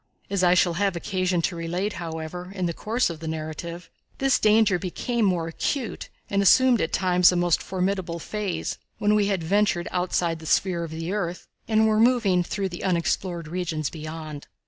[0.31, 4.39] As I shall have occasion to relate, however, in the course of the narrative, this
[4.39, 9.43] danger became more acute and assumed at times a most formidable phase, when we had
[9.43, 14.47] ventured outside the sphere of the earth and were moving through the unexplored regions beyond.